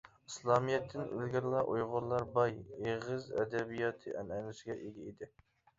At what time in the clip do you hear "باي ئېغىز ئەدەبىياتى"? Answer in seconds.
2.39-4.19